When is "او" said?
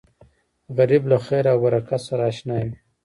1.53-1.57